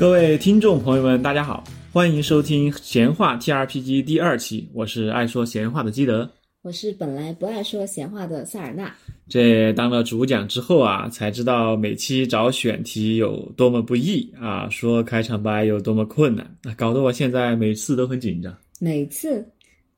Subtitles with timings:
[0.00, 1.62] 各位听众朋友们，大家好，
[1.92, 6.26] 欢迎收听闲话 TRPG 第二期，我是爱说闲话的基德。
[6.62, 8.90] 我是本来不爱说闲话的塞尔纳。
[9.28, 18.56] 这当了主讲之后啊，才知道每期找选题有多么不易啊，说开场白有多么困难，啊，搞得我现在每次都很紧张。
[18.80, 19.46] 每次，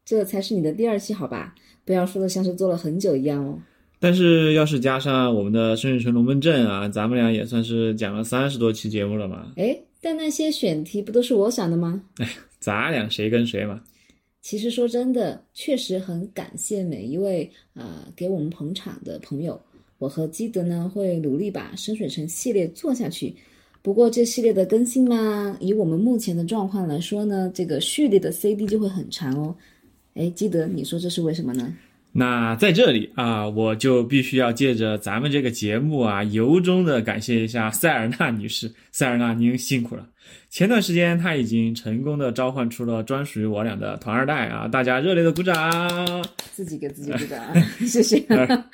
[0.04, 1.54] 这才是你的第二期好吧？
[1.84, 3.56] 不要说的像是做了很久一样哦。
[4.00, 9.52] 但是要是加上我们的生日城龙门阵啊，咱们俩也算是讲了三十多期节目了嘛。
[9.56, 12.02] 哎，但那些选题不都是我想的吗？
[12.18, 12.28] 哎，
[12.60, 13.82] 咱俩谁跟谁嘛？
[14.42, 19.58] 其实说真的，确实很感谢每一位啊给我们捧场的朋友。
[19.98, 23.32] 我和基德呢会努力把深水城系列做下去。
[23.82, 29.54] 不过这系列的更新嘛，以我们目前的状况来说呢，这个序列的 CD 就会很长哦。
[30.14, 31.72] 哎，基德，你说这是为什么呢？
[32.14, 38.70] 那在这里啊，我就必须要借着咱们这个节目啊，由衷的感谢一下塞尔纳女士。
[38.90, 40.06] 塞尔纳，您辛苦了。
[40.50, 44.68] 前段时间，她已经成功的召唤出了专属于我俩的团二代啊！
[44.68, 45.72] 大家热烈的鼓掌，
[46.52, 47.40] 自己给自己鼓掌，
[47.86, 48.22] 谢谢。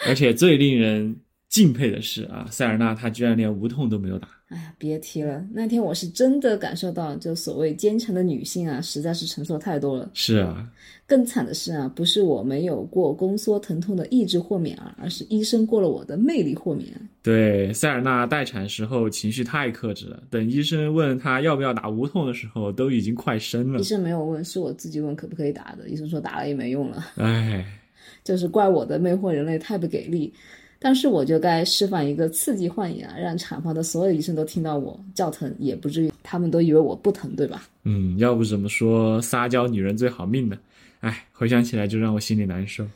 [0.06, 1.17] 而且最令人
[1.48, 4.28] 敬佩的是啊，塞尔纳她居然连无痛都没有打。
[4.48, 10.10] 哎呀，别提了，那天我是真的感受到，就所谓坚强的女性啊，实在是承受太多了。
[10.14, 10.66] 是啊，
[11.06, 16.88] 更惨的是啊，不是我没有过宫缩疼痛的抑制豁免啊，而是医生过了我的魅力豁免。
[17.22, 23.80] 对，塞尔纳待产时候情绪太克制了，等医生问他要不要打无痛的时候，都已经快生了。
[23.80, 25.88] 医生没有问，是我自己问可不可以打的。
[25.88, 27.06] 医生说打了也没用了。
[27.16, 27.66] 哎，
[28.24, 30.33] 就是怪我的魅惑人类太不给力。
[30.80, 37.68] 但是我就该释放一个刺激幻影啊，让产房的所有医生都听到我叫疼，也不至于他们都以为我不疼，对吧？
[37.82, 40.56] 嗯，要不怎么说撒娇女人最好命呢？
[41.00, 42.86] 哎，回想起来就让我心里难受。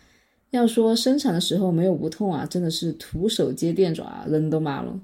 [0.50, 4.96] 要说生产的时候没有无痛啊，真的是徒手接电爪，人都麻了。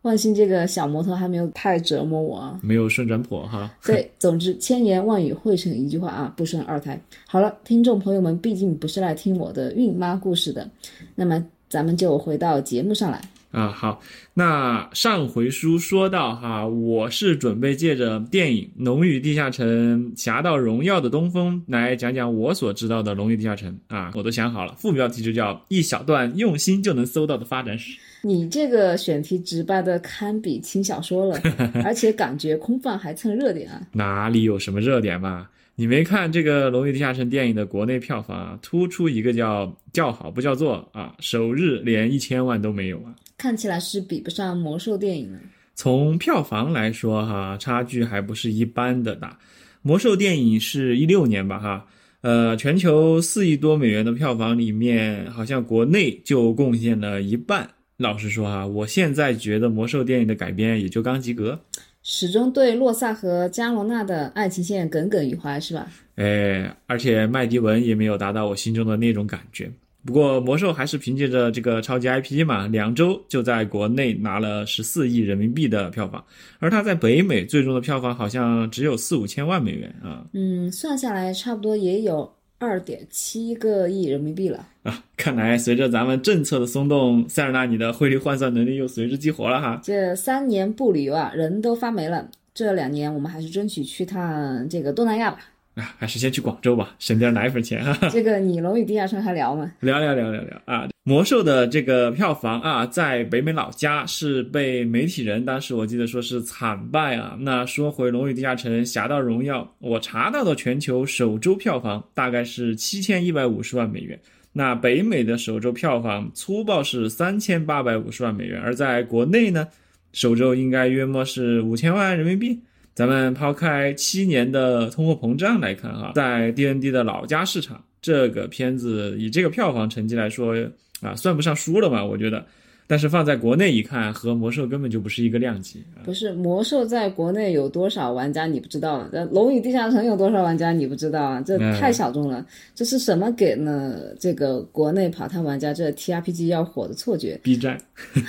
[0.00, 3.70] 万幸这个小摩托还没有太折磨我啊，没有顺转婆哈。
[3.84, 6.98] 对， 总之千言万语汇成一句话啊，不生二胎。
[7.26, 10.66] 好了，听众朋友们毕竟不是来听我的孕妈故事的，
[11.14, 11.44] 那么。
[11.72, 13.18] 咱们就回到节目上来
[13.50, 14.02] 啊，好，
[14.34, 27.98] 那上回书说到哈，我是准备借着电影《龙与地下城：侠盗荣耀》的东风来讲讲我所知道的《龙与地下城》啊，我都想好了，副标题就叫一小段用心就能搜到的发展史。
[28.20, 31.40] 你这个选题直白的堪比轻小说了，
[31.84, 33.80] 而且感觉空泛还蹭热点啊？
[33.92, 35.48] 哪里有什么热点嘛？
[35.74, 38.58] 你没看这个《龙与地下城》电影的国内票房啊？
[38.60, 41.14] 突出一个叫叫好不叫座啊！
[41.20, 43.14] 首日连一千万都没有啊！
[43.38, 45.38] 看起来是比不上魔兽电影了。
[45.74, 49.38] 从票房来说哈，差距还不是一般的大。
[49.80, 51.86] 魔兽电影是一六年吧哈，
[52.20, 57.68] 呃，全球四亿多美元的票房里面，好像国内就贡献了一半。
[57.96, 61.58] 老实说哈，我现在觉得魔兽电影的改编也就刚及格。
[62.02, 65.88] 始终对洛萨和加罗娜的爱情线耿耿于怀，是吧？
[66.16, 69.70] 哎，而且麦迪文也没有达到我心中的那种感觉。
[70.04, 76.24] 不过魔兽还是凭借着这个超级 IP 嘛，两周就在国内拿了十四亿人民币的票房，
[76.58, 80.26] 而它在北美最终的票房好像只有四五千万美元啊。
[80.32, 82.34] 嗯，算下来差不多也有。
[82.62, 85.02] 二点七个亿人民币了啊！
[85.16, 89.80] 看来随着咱们政策的松动，塞尔纳你的汇率换算能力又随之激活了哈。
[89.82, 92.30] 这三年不旅游啊，人都发霉了。
[92.54, 95.38] 这两年我们还是争取去趟这个东南亚吧。
[95.74, 98.08] 啊，还是先去广州吧，省点奶粉钱哈。
[98.10, 99.72] 这个你龙与地下城还聊吗？
[99.80, 100.88] 聊聊聊聊聊啊！
[101.04, 107.36] 魔兽的这个票房啊，在北美老家是被媒体人当时我记得说是惨败啊。
[107.40, 114.20] 那说回龙与地下城：侠盗荣耀，我查到的全球首周票房大概是七千一百五十万美元。
[114.52, 119.66] 那北美的首周票房粗暴是三千八百五十万美元，而在国内呢，
[120.12, 122.60] 首周应该约莫是五千万人民币。
[122.94, 130.54] 咱们抛开七年的通货膨胀来看，哈，在 D N D 的老家市场，这个片子以这个票房成绩来说，
[131.00, 132.44] 啊，算不上输了吧，我觉得。
[132.92, 135.82] 但是放在国内一看，和魔兽根本就不是一个量级。
[136.04, 139.08] 不是魔兽在国内有多少玩家你不知道？
[139.10, 141.40] 那龙与地下城有多少玩家你不知道啊？
[141.40, 142.44] 这太小众了。
[142.74, 147.80] 这是什么给了这个国内跑团玩家这 T R P G 要火的错觉？B 站。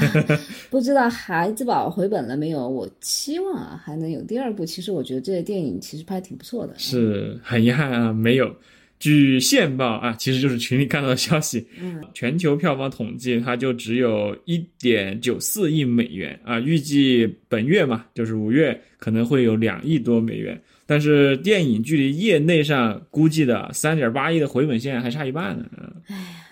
[0.71, 2.66] 不知道孩子宝回本了没有？
[2.66, 4.66] 我期望啊还能有第二部。
[4.66, 6.74] 其实我觉得这个电影其实拍挺不错的。
[6.77, 8.56] 是很遗憾啊，没有。
[9.04, 11.68] 据线报啊，其实就是群里看到的消息。
[11.78, 16.58] 嗯，全球票房统计，它就只有一点九四亿美元啊。
[16.58, 20.58] 预计本月嘛，就是五月可能会有两亿多美元。
[20.86, 25.66] 但是电影距离业内上估计的三点八亿的回本线还差一半呢。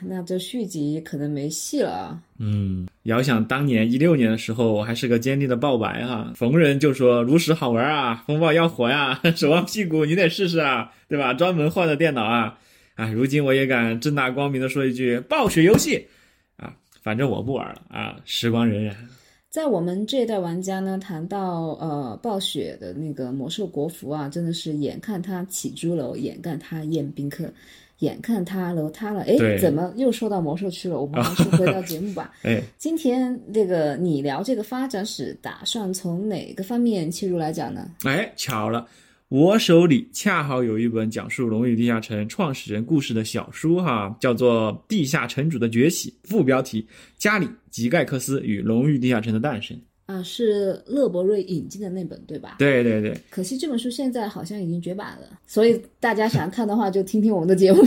[0.04, 2.22] 那这续集可能没戏了啊。
[2.40, 11.34] 嗯，遥想当年一六年的时候，我还是个坚定的爆白哈，逢人就说炉石好玩啊，风暴要火呀， 守望屁股你得试试啊，对吧？
[11.34, 12.58] 专门换的电脑啊，
[12.96, 16.08] 啊，如今我也敢正大光明的说一句，暴雪游戏
[16.58, 18.94] 啊，反正我不玩了啊，时光荏苒。
[19.50, 27.52] 在我们这一代玩家呢，谈到呃暴雪的那个魔兽国服啊，真的是眼看它起朱楼，眼看它宴宾客。
[28.02, 31.00] 眼看他楼塌了，哎，怎么又说到魔兽去了？
[31.00, 32.32] 我们还是回到节目吧。
[32.44, 37.90] 哎，今天这个你聊这个发展史，打算从哪个方面切入来讲呢？
[38.04, 38.88] 哎，巧了，
[39.30, 46.88] 我手里恰好有一本讲述《龙与地下城》创始人故事的小书，哈，叫做《地下城主的崛起》，副标题：
[47.18, 49.80] 加里·吉盖克斯与龙与地下城的诞生。
[50.12, 52.56] 啊，是勒伯瑞引进的那本，对吧？
[52.60, 53.18] 对对对。
[53.30, 57.82] 可惜这本书现在好像已经绝版了，所以大家想看的话，就听听我们的节目。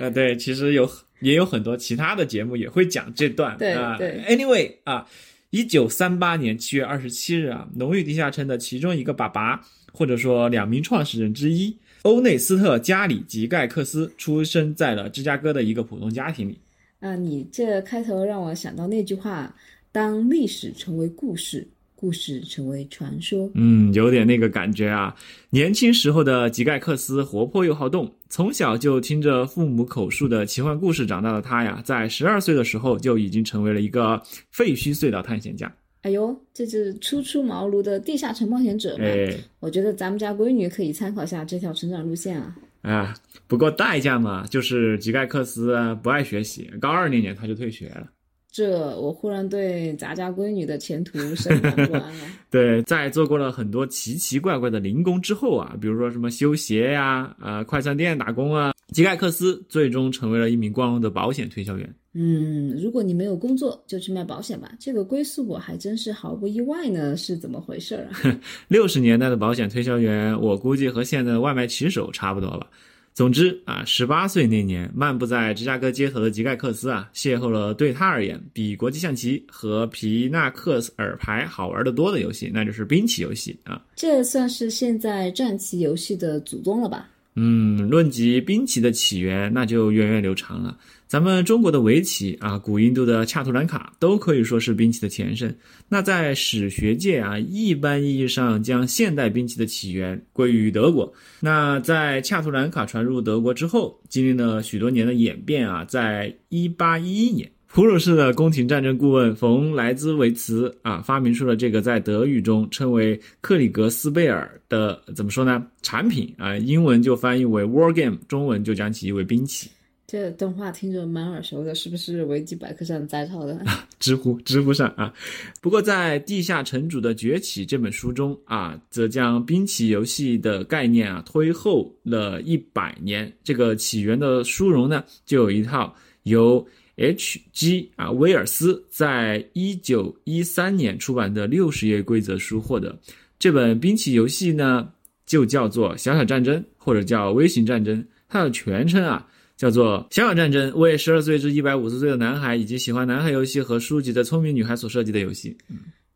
[0.00, 0.90] 啊， 对，其实有
[1.20, 3.56] 也有很多其他的节目也会讲这段。
[3.58, 4.24] 对对。
[4.28, 5.06] Anyway 啊，
[5.50, 9.60] 一九三八年七月二十七日啊，浓郁地下城的其中一个爸爸，
[9.92, 16.58] 或者说两名创始人之一，欧内斯特·加里吉盖克斯，出生在了芝加哥的一个普通家庭里。
[16.98, 19.54] 啊，你这开头让我想到那句话。
[19.94, 21.64] 当历史成为故事，
[21.94, 23.48] 故事成为传说。
[23.54, 25.14] 嗯，有点那个感觉啊。
[25.50, 34.20] 年轻时候的吉盖克斯活泼又好动，从小就听着父母口述的奇幻故事长大的他呀，在十二岁的时候就已经成为了一个
[34.50, 35.72] 废墟隧道探险家。
[36.02, 39.04] 哎呦，这是初出茅庐的地下城冒险者嘛？
[39.04, 42.56] 哎，我觉得咱们家闺女可以参考下这条成长路线啊。
[42.82, 43.14] 啊，
[43.46, 48.08] 不过代价嘛，就是吉盖克斯不爱学习，高二那年他就退学了。
[48.54, 52.24] 这我忽然对咱家闺女的前途深感不安了。
[52.48, 61.94] 对，在做过了很多奇奇怪怪的零工之后啊，比如说什么修鞋呀、啊快餐店打工啊，吉盖克斯最终成为了一名光荣的保险推销员。
[62.12, 64.70] 嗯，如果你没有工作，就去卖保险吧。
[64.78, 68.38] 这个归宿我还真是毫不意外呢，是怎么回事啊？
[68.68, 72.68] 六十年代的保险推销员，我估计和现在的外卖骑手差不多吧。
[73.14, 83.80] 总之啊，十八岁那年，漫步在芝加哥街头的吉盖克斯啊，邂逅了对他而言比国际象棋和皮纳克尔牌好玩的多的游戏，那就是兵棋游戏啊。
[83.94, 87.08] 这算是现在战棋游戏的祖宗了吧？
[87.36, 90.78] 嗯，论及兵棋的起源，那就源远流长了。
[91.06, 95.56] 咱们中国的围棋啊，古印度的恰图兰卡都可以说是兵棋的前身。
[95.88, 101.12] 那在史学界啊，一般意义上将现代兵棋的起源归于德国。
[101.40, 115.66] 那在恰图兰卡传入德国之后，经历了许多年的演变啊，在一八一一年，普鲁士的宫廷战争顾问冯莱兹维茨啊，发明出了这个在德语中称为克里格斯贝尔的怎么说呢？
[115.82, 119.68] 产品啊，英文就翻译为 war game，中文就将其译为兵器。
[120.06, 123.60] 这动画听着蛮耳熟的，是不是维基百科上摘抄的？
[123.98, 125.12] 知乎，知乎上啊。
[125.60, 133.32] 不过在《地下城主的崛起》这本书中啊，则将兵棋游戏的概念啊推后了一百年。
[133.42, 135.92] 这个起源的殊荣呢，就有一套
[136.22, 136.64] 由
[136.96, 137.90] H.G.
[137.96, 142.98] 啊威尔斯在一九一三年出版的六十页规则书获得。
[143.38, 144.88] 这本兵棋游戏呢，
[145.26, 147.98] 就叫做《小小战争》或者叫《微型战争》，
[148.28, 149.28] 它的全称啊。
[149.56, 155.56] 叫做《小小战争》，为十二岁至一百五十岁的男孩以及喜欢男孩游戏和书籍的聪明女孩所设计的游戏。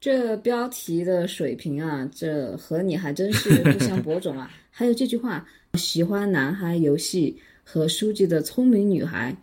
[0.00, 4.50] 这标题的水平啊，这和你还真是不相伯仲啊！
[4.72, 9.34] 还有这句话：喜欢男孩游戏和书籍的聪明女孩，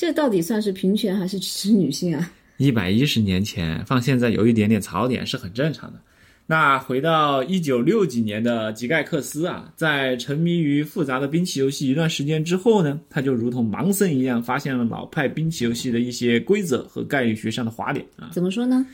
[0.00, 2.32] 这到底算是平权还是歧视女性啊？
[2.56, 6.00] 一百一十年前放现在有一点点槽点是很正常的。
[6.46, 18.30] 那回到一九六几年的吉盖克斯啊，在沉迷于复杂的兵棋游戏一段时间之后呢，他就如同盲僧一样，发现了老派兵棋游戏的一些规则和概率学上的滑点啊。
[18.32, 18.86] 怎么说呢？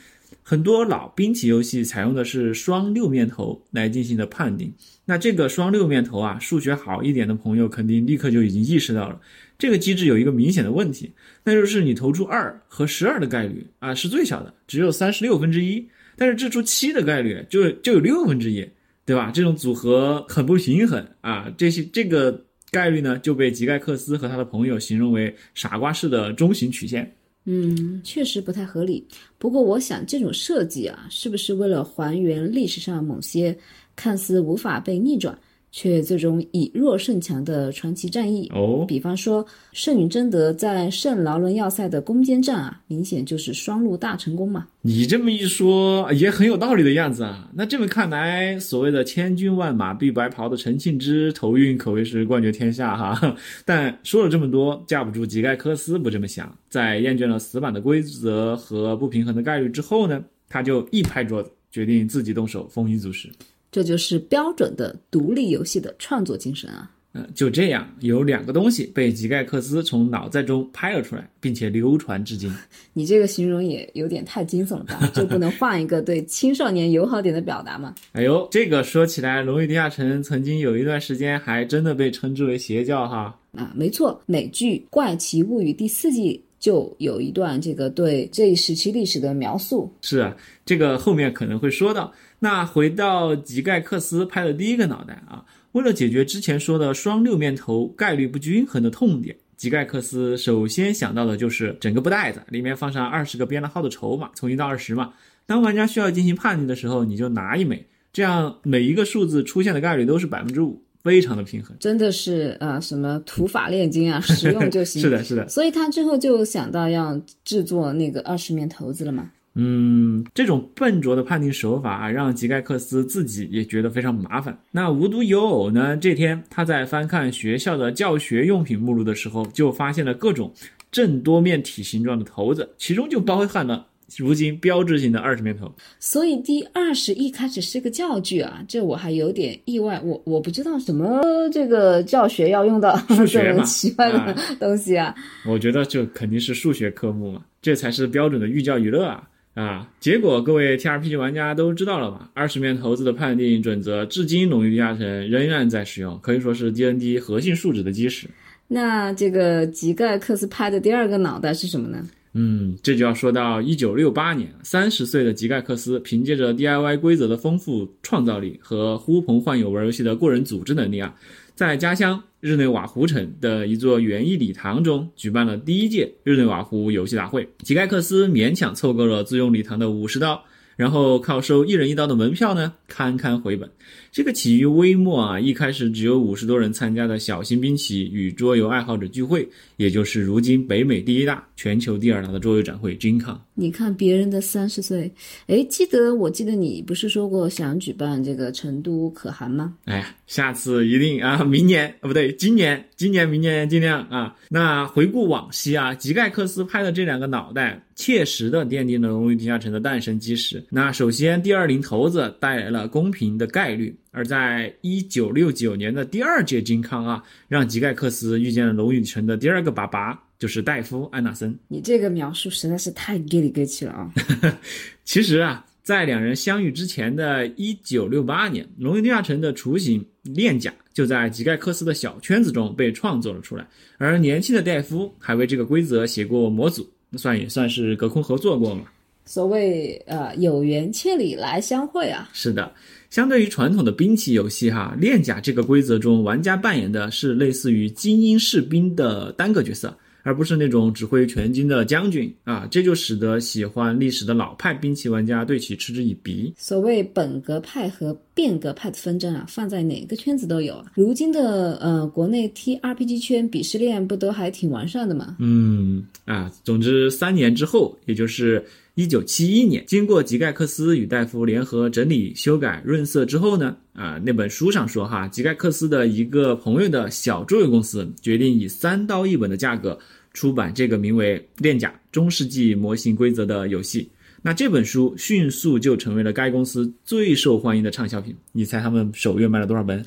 [0.43, 4.73] 很多老兵棋游戏采用的是双六面头来进行的判定。
[5.05, 9.17] 那这个双六面头啊，数学好一点的朋友肯定立刻就已经意识到了，
[9.57, 11.11] 这个机制有一个明显的问题，
[11.43, 15.87] 那就是你投出二和十二的概率啊是最小的，只有三十六分之一。
[16.19, 18.67] 但是掷出七的概率就就有六分之一，
[19.05, 19.29] 对吧？
[19.29, 21.47] 这种组合很不平衡啊！
[21.55, 27.15] 这些这个概率呢，就被吉盖克斯和他的朋友形容为傻瓜式的中型曲线。
[27.45, 29.07] 嗯，确实不太合理。
[29.37, 33.55] 不过我想，这种设计啊，是不是为了还原历史上某些
[33.95, 35.37] 看似无法被逆转？
[35.77, 38.51] 却最终以弱胜强的传奇战役。
[38.55, 44.65] 哦，比方说，圣女贞德在圣劳伦要塞的攻坚战啊，明显就是双路大成功嘛。
[44.81, 47.47] 你这么一说，也很有道理的样子啊。
[47.53, 53.37] 那这么看来，所谓的千军万马必白袍的陈庆之头运可谓是冠绝天下哈。
[53.63, 56.51] 但说了这么多，架不住吉盖科斯不这么想。
[56.71, 63.29] 在厌倦了死板的规则和不平衡的概率之后呢，他就一拍桌子，决定自己动手丰衣足食。
[63.77, 66.89] 这就是标准的独立游戏的创作精神啊！
[67.13, 72.51] 嗯，就这样，有两个东西被吉盖克斯从脑袋中拍了出来，并且流传至今。
[72.93, 75.11] 你这个形容也有点太惊悚了吧？
[75.13, 77.93] 就不能换一个对青少年友好点的表达吗？
[78.13, 83.39] 哎呦，这个说起来，《龙与地下城》曾经有一段时间还真的被称之为邪教哈。
[83.51, 89.87] 啊，没错，美剧《怪奇物语》第四季就有一段这个对这一时期历史的描述。
[90.01, 92.11] 是啊，这个后面可能会说到。
[92.39, 105.13] 那回到吉盖克斯拍的第一个脑袋啊，为了解决之前说的双六面头概率不均衡的痛点，吉盖克斯首先想到的就是整个布袋子里面放上二十个编了号的筹码，从一到二十嘛。
[105.47, 111.75] 当玩家需要进行判定的时候，你就拿一枚，这样每一个数字出现的概率都是百分之五，非常的平衡。
[111.79, 115.01] 真的是啊，什么土法炼金啊，实用就行。
[115.03, 115.47] 是的，是的。
[115.47, 119.31] 所以他之后就想到要制作那个二十面骰子了嘛。
[119.59, 124.55] 嗯，这种笨拙的判定手法啊，让吉盖克斯自己也觉得非常麻烦。
[124.71, 130.53] 那无独有偶呢，这天他在翻看学校的教学用品目录的时候，就发现了各种
[130.91, 135.73] 正多面体形状的骰子，其中就包含了如今标志性的二十面头。
[135.99, 139.99] 所以第二十一开始是个教具啊，这我还有点意外。
[140.03, 142.95] 我我不知道什么这个教学要用到
[143.27, 145.15] 这么奇怪的东西啊。
[145.47, 149.27] 我觉得这肯定是数学科目嘛，这才是标准的寓教于乐啊。
[149.57, 152.29] 啊，结果各位 T R P G 玩家都知道了吧？
[152.35, 158.27] 二十面骰子的判定准则，至今《龙与地下城》仍然在使用，可以说是 D N D 核心数值的基石。
[158.67, 162.07] 那这个吉盖克斯拍的第二个脑袋是什么呢？
[162.33, 171.15] 嗯，这就要说到一九六八年，三十岁的吉盖克斯凭借着 D I Y 规则的丰富创造力和呼朋唤友玩游戏的过人组织能力啊。
[171.57, 177.49] 在家乡日内瓦湖城的一座园艺礼堂中，举办了第一届日内瓦湖游戏大会。
[177.63, 180.43] 吉盖克斯勉强凑够了自用礼堂的五十刀。
[180.75, 183.69] 然后靠收一人一刀的门票呢，堪堪回本。
[184.11, 193.37] 这个起于微末啊，一开始只有五十多人参加的小型兵棋与桌游爱好者聚会，也就是如今北美第一大、全球第二大的桌游展会 ——GenCon。
[193.53, 195.11] 你看别人的三十岁，
[195.47, 199.75] 哎，记得我记得你不是说过想举办这个成都可汗吗？
[199.85, 204.35] 哎呀，下次一定啊，明年啊不对，今年，今年明年尽量啊。
[204.49, 207.83] 那回顾往昔啊，吉盖克斯拍的这两个脑袋。
[207.97, 210.63] 切实的奠定了《龙与地下城》的诞生基石。
[210.69, 221.57] 那首先，第二零头子带来了公平的概率；而在一九六九年的第二届金康啊，让吉盖克斯遇见了《龙与城》的第二个爸爸，就是戴夫·安纳森。
[221.69, 224.11] 你这个描述实在是太给里给气了啊！
[225.05, 233.65] 其实啊，在两人相遇之前的一九六八年，《龙与地下城》的雏形链甲就在吉盖克斯的小圈子中被创作了出来，
[233.97, 236.85] 而年轻的戴夫还为这个规则写过模组。
[237.09, 238.81] 那算也算是隔空合作过嘛？
[239.27, 242.27] 所谓呃有缘千里来相会啊。
[242.33, 242.73] 是的，
[243.11, 249.95] 相对于传统的兵棋游戏哈，练甲这个规则中，玩家扮演的是类似于精英士兵的单个角色。
[250.23, 256.53] 而不是那种指挥全军的将军啊，这就使得喜欢历史的老派兵棋玩家对其嗤之以鼻。
[256.57, 260.85] 所谓本格派和变革派的纷争啊，放在哪个圈子都有啊。
[260.93, 265.37] 如今的呃国内 T R P G 圈鄙视链不都还挺完善的吗？
[265.39, 268.63] 嗯啊，总之三年之后，也就是
[268.93, 279.97] 一九七一年，经过吉盖克斯与戴夫联合整理、修改、润色之后呢，啊那本书上说哈，吉盖克斯的一个朋友的小桌游公司决定以三刀一本的价格。
[280.33, 284.07] 出版这个名为《炼甲：中世纪模型规则》的游戏，
[284.47, 288.33] 那这本书迅速就成为了该公司最受欢迎的畅销品。
[288.53, 290.01] 你猜他们首月卖了多少本？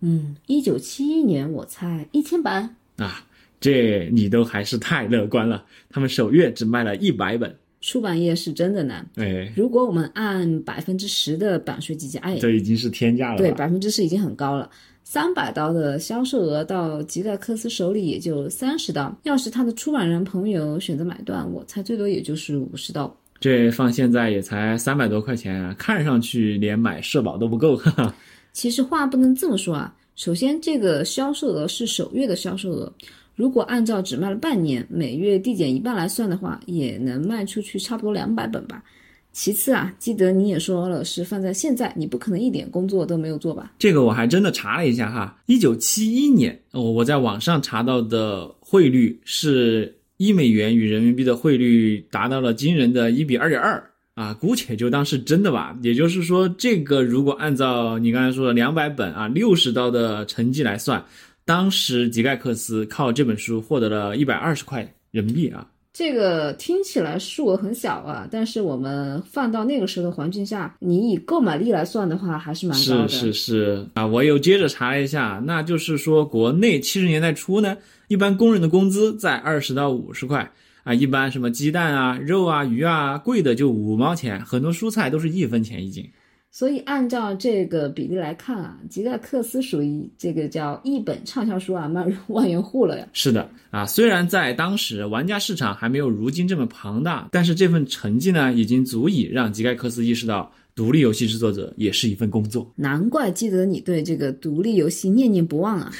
[0.00, 2.52] 嗯，一九七一年，我猜一千本
[2.96, 3.24] 啊！
[3.60, 5.64] 这你都还是太乐观了。
[5.90, 7.56] 他们首月只卖了一百本。
[7.80, 9.08] 出版业是真的难。
[9.14, 13.38] 哎，如果我们按百分之十的版税计价，哎，这已经是天价了。
[13.38, 14.68] 对，百分之十已经很高了。
[15.04, 23.16] 三百刀的销售额到吉盖克斯手里也就三十刀，要是他的出版人朋友选择买断，我猜最多也就是五十刀。
[23.44, 27.76] 这放现在也才三百多块钱，看上去连买社保都不够。
[27.76, 28.14] 哈哈。
[28.54, 32.90] 其实话不能这么说啊，首先这个销售额是首月的销售额，
[33.36, 38.82] 如果按照只卖了半年，每月递减一半来算的话，也能卖出去差不多两百本吧。
[39.30, 43.74] 其次啊，记得你也说了，是放在现在，你不可能一点工作都没有做吧？
[43.78, 55.76] 这个我还真的查了一下哈，一九七一年，我我在网上查到的汇率是一美元与人民币的汇率达到了惊人的一比二点二啊，姑且就当是真的吧。
[55.82, 61.04] 也就是说，这个如果按照你刚才说的两百本啊六十刀的成绩来算，
[61.44, 65.66] 当时吉盖克斯靠这本书获得了一百二十块人民币啊。
[65.94, 73.08] 这个听起来数额很小啊，但是我们放到那个时候的环境下，你以购买力来算的话，还是蛮高的。
[73.08, 77.76] 是是是啊，我又接着查了一下，那就是说，国内七十年代初呢，
[78.08, 80.50] 一般工人的工资在二十到五十块
[80.82, 86.10] 啊，一般什么鸡蛋啊、肉啊、鱼啊，贵的就五毛钱，很多蔬菜都是一分钱一斤。
[86.56, 93.04] 所以按照这个比例来看啊，吉盖克斯属于这个叫一本畅销书啊，卖入万元户了呀。
[93.12, 102.72] 是的啊，虽然在当时玩家市场还没有如今这么庞大，但是这份成绩呢，已经足以让吉盖克斯意识到，独立游戏制作者也是一份工作。
[102.76, 105.90] 难怪记得你对这个独立游戏念念不忘啊。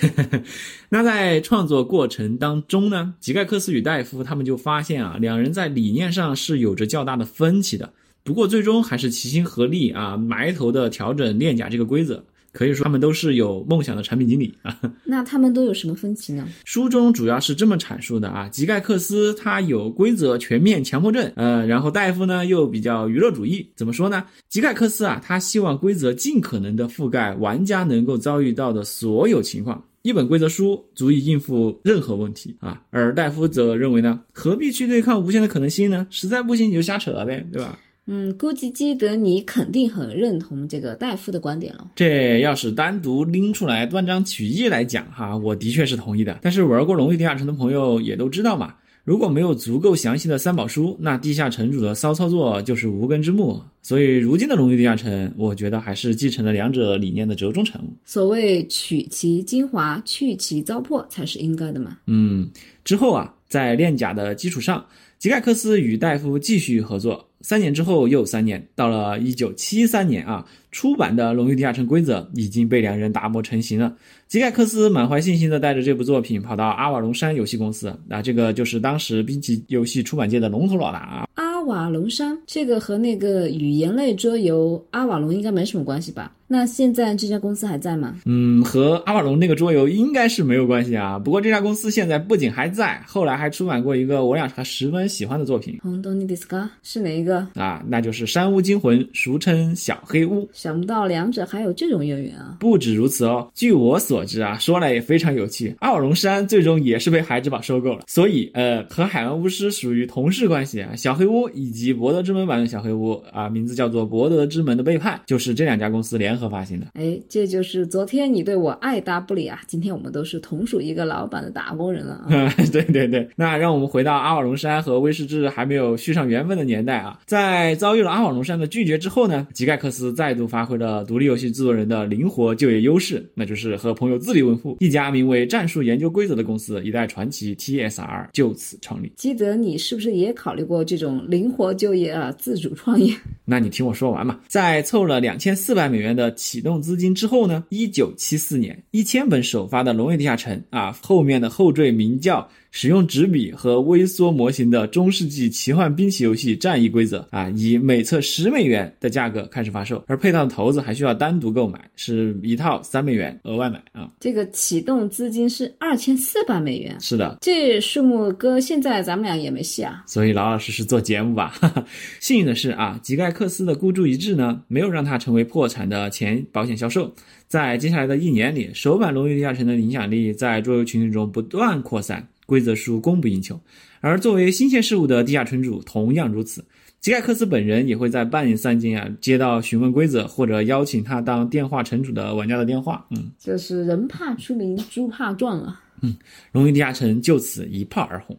[0.89, 7.93] 那在创作过程当中呢，吉盖克斯与戴夫他们就发现啊，两人在理念上是有着较大的分歧的。
[8.25, 12.25] 不过最终还是齐心合力啊，埋头的调整链甲这个规则。
[12.53, 14.81] 可以说他们都是有梦想的产品经理啊。
[15.03, 16.47] 那他们都有什么分歧呢？
[16.65, 23.69] 书中主要是这么阐述的啊，吉盖克斯他有规则全面强迫症，呃，然后戴夫呢又比较娱乐主义。
[23.75, 24.25] 怎么说呢？
[24.49, 32.81] 吉盖克斯啊，他希望规则尽可能的覆盖玩家能够遭遇到的所有情况，一本规则书足以应付任何问题啊。
[32.91, 36.07] 而戴夫则认为呢，何必去对抗无限的可能性呢？
[36.09, 37.77] 实在不行你就瞎扯呗，对吧？
[38.07, 41.91] 嗯，估计基德你肯定很认同这个戴夫的观点了。
[41.97, 46.39] 这要是单独拎出来断章取义来讲哈，我的确是同意的。
[46.43, 53.63] 但是玩过《荣誉地下城》的朋友也都知道嘛，如果没有足够详细的三宝书，那地下城主的骚操作就是无根之木。
[53.83, 57.93] 所以如今的《荣誉地下城》，我觉得还是继承了两者理念的折中产物。
[58.05, 61.99] 所谓取其精华，去其糟粕，才是应该的嘛。
[62.07, 62.51] 嗯，
[62.83, 64.85] 之后啊，在链甲的基础上，
[65.19, 67.29] 吉盖克斯与戴夫继续合作。
[67.41, 73.95] 三年之后又三年，到了一九七三年啊，出版的《龙与地下城》规则已经被两人打磨成型了。
[74.27, 81.29] 吉盖克斯满怀信心的带着这部作品跑到阿瓦隆山游戏公司，啊，这个就是当时兵棋游戏出版界的龙头老大啊。
[81.35, 86.35] 阿瓦隆山这个和那个语言类桌游阿瓦隆应该没什么关系吧？
[86.57, 88.15] 那现在这家公司还在吗？
[88.27, 91.19] 嗯，和阿瓦隆那个桌游应该是没有关系啊。
[91.19, 95.81] 不过这家公司现在不仅还在，后来还出版过一个我俩还十分喜欢的作品。
[95.83, 97.83] 红豆尼迪斯卡是哪一个啊？
[97.89, 100.49] 那就是《山屋惊魂》，俗称小黑屋。
[100.53, 102.57] 想不到两者还有这种渊源啊！
[102.61, 110.95] 不止如此哦，据我所知啊，说来也非常有趣，阿瓦隆山最终也是被孩之宝收购了，所以呃，和海王巫师属于同事关系啊。
[110.95, 116.87] 小黑屋以及博德之门版的小黑屋啊，名字叫做《博德之门的背叛》，就是这两家公司联合发行的。
[116.95, 122.55] 哎，这就是昨天你对我爱答不理啊，今天我们都是同属一个老板的打工人了啊！
[122.73, 139.13] 对对对，那让我们回到阿瓦隆山和威士治还没有续上缘分的年代啊，在遭遇了阿瓦隆山的拒绝之后呢，吉盖克斯再度发挥了独立游戏制作人的灵活就业优势，那就是和朋友自立门户，一家名为战术研究规则的公司一代传奇 TSR 就此成立。
[139.17, 143.15] 基德，你是不是也考虑过这种灵活就业啊，自主创业？
[143.45, 147.15] 那你听我说完嘛，在凑了两千四百美元的启动资金。
[147.15, 147.65] 之后呢？
[147.69, 152.49] 一九七四年，一千本首发的《龙与地下城》啊，后面的后缀名叫。
[152.75, 164.11] 使用纸笔和微缩模型的中世纪奇幻兵器游戏战役规则啊，以每册十美元的价格开始发售，而配套的骰子还需要单独购买，是一套三美元额外买啊。
[164.19, 170.03] 这个启动资金是二千四百美元，是的，这数目搁现在咱们俩也没戏啊。
[170.09, 171.55] 所以老老实实做节目吧。
[172.19, 177.15] 幸运的是啊，吉盖克斯的孤注一掷呢，没有让他成为破产的前保险销售。
[177.47, 182.27] 在接下来的一年里，首版《龙与地下城》的影响力在桌游群体中不断扩散。
[182.47, 183.61] 规则书供不应求，
[184.01, 186.65] 而作为新鲜事物的地下城主同样如此。
[187.01, 193.07] 吉盖克斯本人也会在半夜三更啊接到询问规则或者邀请他当电话城主的玩家的电话。
[193.11, 195.83] 嗯，这是人怕出名，猪怕壮啊。
[196.01, 196.17] 嗯，
[196.53, 198.35] 龙与地下城就此一炮而红。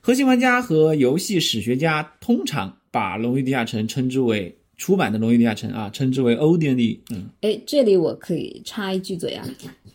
[0.00, 7.00] 核心玩家和游戏史学家通常把龙与地下城称之为出版的龙与地下城啊，称之为欧典里。
[7.10, 9.46] 嗯，哎，这里我可以插一句嘴啊。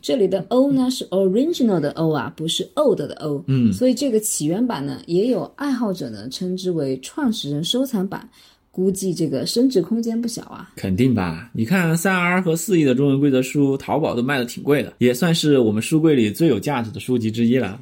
[0.02, 3.44] 这里的 O 呢是 original 的 O 啊，不是 old 的 O。
[3.48, 8.28] 嗯，所以这个起源版呢，也有爱好者呢称之为创始人收藏版，
[8.72, 10.72] 估计这个升值空间不小啊。
[10.76, 11.52] 肯定吧？
[11.54, 17.80] 你看三 R 和四 E 的中文规则书，淘宝都卖的挺贵的，也算是我们书柜里最有价值的书籍之一了。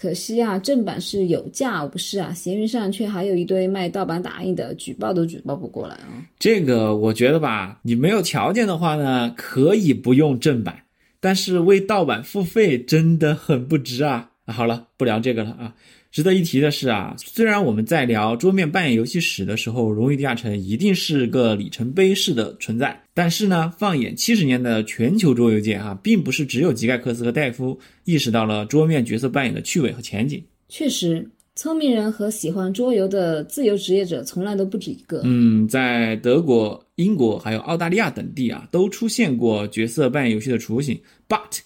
[0.00, 6.24] 可惜啊，正版是有价无市啊，闲鱼上却还有一堆卖盗版打印的，举报都举报不过来啊。
[6.38, 10.84] 这个我觉得吧，你没有条件的话呢，可以不用正版，
[11.20, 14.30] 但是为盗版付费真的很不值啊。
[14.46, 15.74] 好了，不聊这个了啊。
[16.10, 30.42] 值得一提的是啊，虽然我们在聊桌面扮演游戏史的时候，《荣誉地下城》一定是个里程碑式的存在，但是呢，放眼七十年的全球桌游界啊，并不是只有吉盖克斯和戴夫意识到了桌面角色扮演的趣味和前景。
[30.68, 35.20] 确实，聪明人和喜欢桌游的自由职业者从来都不止一个。
[35.24, 41.60] 嗯，在德国、英国还有澳大利亚等地啊，都出现过角色扮演游戏的雏形，but。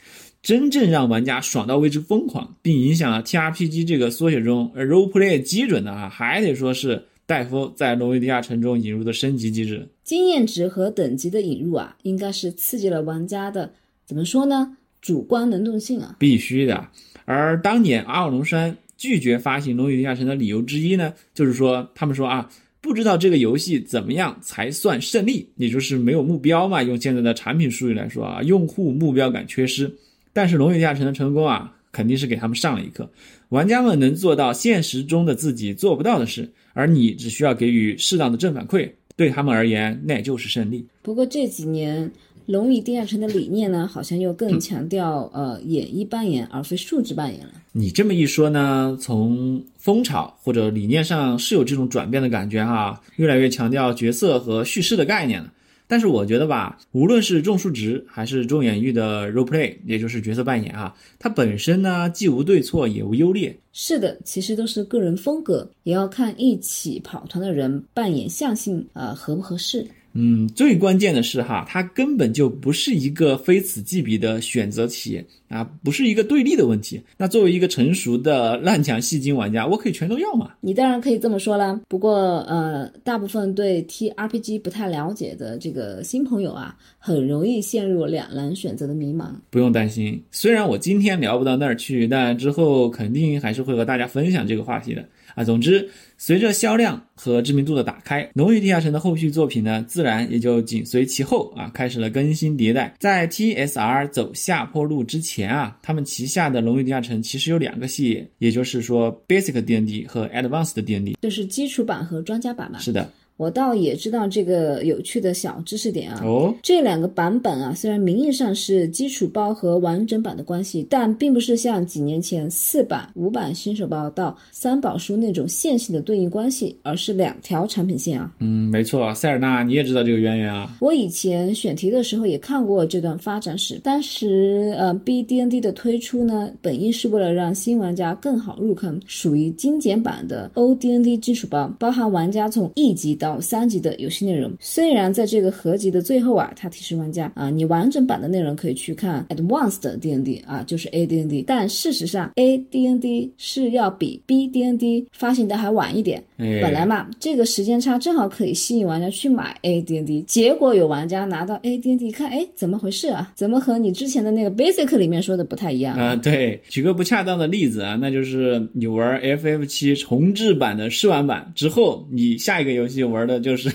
[0.45, 9.89] 真正让玩家爽到为之疯狂，并影响了 T R P G 这个缩写中 role play 基准的啊，还得说是戴夫在《龙与地下城》中引入的升级机制。
[10.03, 13.73] 经验值和等级的引入啊，应该是刺激了玩家的
[14.05, 14.77] 怎么说呢？
[15.01, 16.89] 主观能动性啊，必须的。
[17.25, 22.51] 而当年阿尔龙山拒绝发行《龙与地下城》的理由之一呢，就是说他们说啊，
[22.83, 26.83] 不知道这个游戏怎么样才算胜利，也就是没有目标嘛。
[26.83, 29.91] 用现在的产品术语来说啊，用户目标感缺失。
[30.35, 33.09] 但是《龙与地下城》的成功啊，肯定是给他们上了一课。
[33.49, 40.85] 玩家们能做到现实中的自己做不到的事，而你只需要给予适当的正反馈，对他们而言那就是胜利。
[41.03, 42.11] 不过这几年，
[42.47, 47.53] 《龙与地下城》的理念呢， 好像又更强调呃演绎扮演而非数值扮演了。
[47.73, 55.53] 你这么一说呢，从风潮或者理念上是有这种转变的感觉哈，越来越强调角色和叙事的概念了。
[55.87, 63.55] 但是我觉得吧，无论是重数值还是重演绎的 role play，也就是角色扮演啊，它本身呢既无对错也无优劣。
[63.73, 69.87] 是的，其实都是个人风格，也要看一起跑团的人扮演象性啊合不合适。
[70.15, 77.01] 嗯，最关键的是哈，它根本就不是一个非此即彼的选择题啊，不是一个对立的问题。
[77.17, 80.53] 那作为一个成熟的烂墙戏精玩家，我可以全都要嘛？
[80.61, 81.81] 你当然可以这么说啦。
[81.89, 89.27] 不过呃，大部分对 T R P G 不太了解的这个新朋友啊，很容易陷入两难选择的迷茫。
[89.51, 95.05] 不用担心，虽然我今天聊不到那儿去，但之后肯定还是会和大家分享这个话题的。
[95.35, 102.95] 啊，总之，随着销量和知名度的打开，《龙与地下城》的后续作品呢，自然也就紧随其后啊，开始了更新迭代。
[103.01, 112.79] 在 TSR 走下坡路之前啊，他们旗下的《龙与地下城》其实有两个系列，也就是说 Basic D&D 和 Advanced D&D，就是基础版和专家版嘛。
[112.79, 113.11] 是的。
[113.37, 116.21] 我倒也知道这个有趣的小知识点啊。
[116.25, 128.33] 哦，这两个版本啊，虽然名义上是基础包和完整版的关系，但并不是像几年前四版、五版新手包到三宝书那种线性的对应关系，而是两条产品线啊。
[128.41, 130.77] 嗯，没错，塞尔纳，你也知道这个渊源啊。
[130.81, 133.79] 我以前选题的时候也看过这段发展史。
[133.81, 151.07] 当时呃，B D N D 的推出呢，本意是为了让新玩家更好入坑，属于精简版的 O D N D 基础包，包含玩家从一级到三级的游戏内容，虽然在这个合集的最后啊，它提示玩家啊，你完整版的内容可以去看 Advanced D N D 啊，就是 A
[151.07, 156.23] D N D，但事实上 A D N D 是要比 B D N D 发行的还晚一点。
[156.37, 163.33] 本来嘛，这个时间差正好可以吸引玩家去买 A D N D，结果有玩家拿到 A D N D 看，哎，怎么回事啊？
[163.35, 166.15] 怎么和你之前的那个 Basic 里面说的不太一样啊？
[166.17, 173.69] 对，举个不恰当的例子啊，那就是你玩 F F 七重置版的试玩版之后，你下一个游戏玩的就是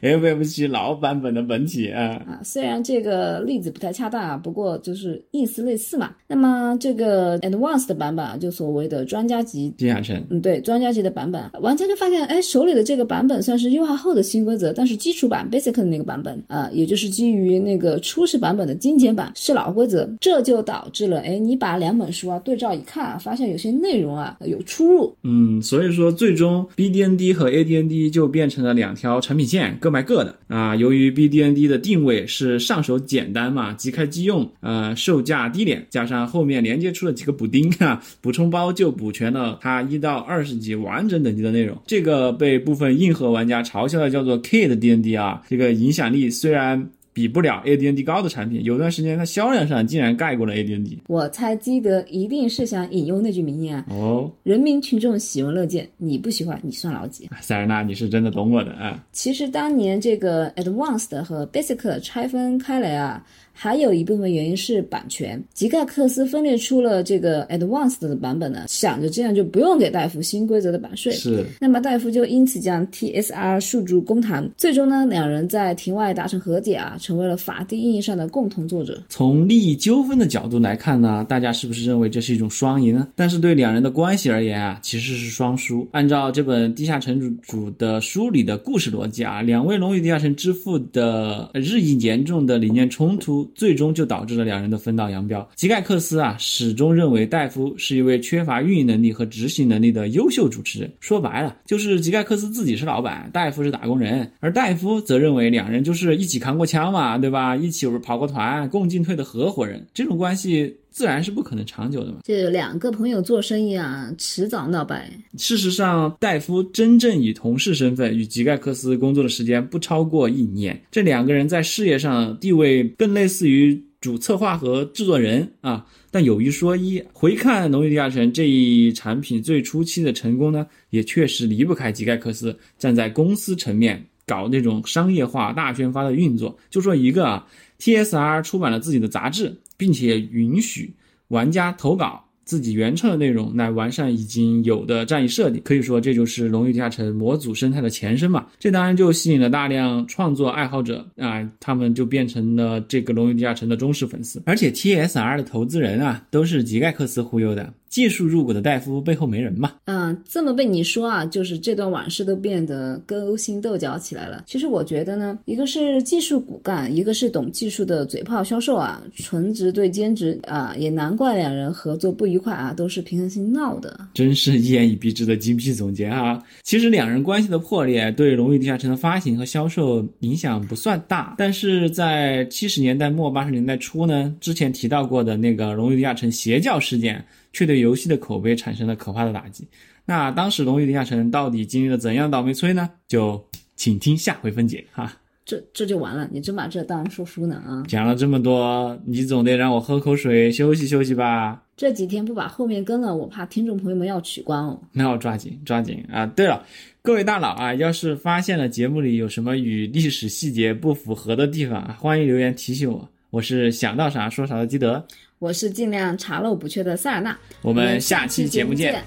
[0.00, 2.22] F F 七老版本的本体啊。
[2.26, 6.10] 啊，虽然这个例子不太恰当啊，不过就是意思类似嘛。
[6.26, 25.14] 那么这个 Advanced 版本啊，就所谓的专家级地下城，嗯，对，专家级的版本，玩家就发现，哎，手里的这个版本算是优化后的新规则，但是基础版 Basic 的那个版本啊，也就是基于那个初始版本的精简版是老规则，这就导致了，哎，你把两本书啊对照一看啊，发现有些内容啊有出入。
[25.22, 30.76] 嗯，所以说最终 BDND 和 ADND 就变成了两两条产品线，各卖各的啊。
[30.76, 41.80] 由于 BDND 的定位是上手简单嘛，即开即用，呃，售价低廉，加上后面连接出了几个补丁 啊，补充包就补全了它一到二十级完整等级的内容。
[41.86, 46.90] 这个被部分硬核玩家嘲笑的叫做 K 的 DND 啊，这个影响力虽然。
[47.14, 50.98] 比不了 ADND 高的产品，有段时间它销量上竟然盖过了 ADND。
[51.06, 57.30] 我猜基德一定是想引用那句名言啊，哦，人民群众喜闻乐见，你不喜欢你算老几？
[57.40, 59.02] 塞尔纳，你是真的懂我的啊。
[59.12, 63.24] 其实当年这个 Advanced 和 Basic 拆分开来啊，
[63.56, 65.42] 还有一部分原因是版权。
[65.54, 71.12] 吉盖克斯分裂出了这个 Advanced 的版本呢，想着这样就不用给戴夫新规则的版税。
[71.12, 74.50] 是，那么戴夫就因此将 TSR 诉诸公堂。
[74.56, 79.00] 最终呢，两人在庭外达成和解啊，成为了法定意义上的共同作者。
[79.08, 83.08] 从利益纠纷的角度来看呢，大家是不是认为这是一种双赢呢？
[83.14, 85.86] 但是对两人的关系而言啊，其实是双输。
[85.92, 95.48] 按照这本《地下城主》的书里的故事逻辑啊，两位龙与地下城之父的日益严重的理念冲突，最终就导致了两人的分道扬镳。
[95.54, 100.92] 吉盖克斯啊，始终认为戴夫是一位缺乏运营能力和执行能力的优秀主持人。
[101.00, 107.54] 说白了，就是吉盖克斯自己是老板，戴夫是打工人，而戴夫则认为两人就是一起扛过枪嘛，对吧？
[107.56, 110.76] 一起跑过团，共进退的合伙人，这种关系。
[110.94, 112.18] 自然是不可能长久的嘛。
[112.22, 115.10] 这两个朋友做生意啊，迟早闹掰。
[115.36, 120.80] 事实上，戴夫真正以同事身份与吉盖克斯工作的时间不超过一年。
[120.92, 125.84] 这两个人在事业上地位更类似于主策划和制作人啊。
[126.12, 136.56] 但有一说一，回看《农业地下城》这一产品最初期的成功呢，也确实离不开吉盖克斯站在公司层面搞那种商业化大宣发的运作。
[136.70, 137.44] 就说一个啊
[137.80, 139.52] ，TSR 出版了自己的杂志。
[139.76, 140.92] 并且允许
[141.28, 148.46] 玩家投稿自己原创的内容来完善已经有的战役设定，可以说这就是《龙与地下城》模组生态的前身嘛。
[148.58, 154.42] 这当然就吸引了大量创作爱好者啊，他们就变成了这个《龙与地下城》的忠实粉丝。
[154.44, 157.72] 而且 TSR 的投资人啊，都是吉盖克斯忽悠的。
[157.94, 159.74] 技术入股的戴夫背后没人嘛？
[159.84, 164.42] 嗯，这么被你说啊，就是这段往事都变得勾心斗角起来了。
[164.48, 173.96] 其实我觉得呢，一个是技术骨干，一个是懂技术的嘴炮销售啊，纯职对兼职啊，也难怪两人合作不愉快啊，都是平衡性闹的。
[174.12, 176.42] 真是一言以蔽之的精辟总结啊！
[176.64, 187.24] 其实两人关系的破裂对《荣誉地下城》的发行和销售影响不算大，但是在七十年代末八十年代初呢，之前提到过的那个《荣誉地下城》邪教事件。
[187.54, 189.66] 却对游戏的口碑产生了可怕的打击。
[190.04, 192.90] 那当时《龙与地下城》到底经历了怎样倒霉催呢？
[193.08, 193.42] 就
[193.74, 195.10] 请听下回分解哈。
[195.46, 196.26] 这这就完了？
[196.32, 197.84] 你真把这当说书呢啊？
[197.86, 201.62] 讲了这么多，你总得让我喝口水休息休息吧？
[201.76, 204.80] 这几天不把后面跟了，我怕听众朋友们要取关哦。
[204.92, 206.24] 那我抓紧抓紧啊！
[206.24, 206.64] 对了，
[207.02, 213.06] 各位大佬啊，要是发现了节目里有什么与历史细节不符合的地方啊，欢迎留言提醒我。
[213.28, 215.04] 我是想到啥说啥的基德。
[215.44, 219.04] 我是尽量查漏补缺的塞尔纳，我们下期节目见。